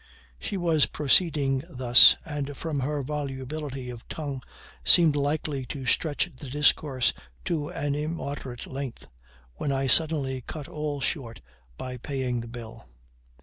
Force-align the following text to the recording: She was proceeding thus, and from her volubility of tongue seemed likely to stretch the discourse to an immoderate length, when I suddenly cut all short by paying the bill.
She 0.39 0.57
was 0.57 0.87
proceeding 0.87 1.61
thus, 1.69 2.15
and 2.25 2.57
from 2.57 2.79
her 2.79 3.03
volubility 3.03 3.91
of 3.91 4.07
tongue 4.07 4.41
seemed 4.83 5.15
likely 5.15 5.63
to 5.67 5.85
stretch 5.85 6.27
the 6.35 6.49
discourse 6.49 7.13
to 7.45 7.69
an 7.69 7.93
immoderate 7.93 8.65
length, 8.65 9.09
when 9.57 9.71
I 9.71 9.85
suddenly 9.85 10.41
cut 10.41 10.67
all 10.67 11.01
short 11.01 11.39
by 11.77 11.97
paying 11.97 12.41
the 12.41 12.47
bill. 12.47 12.87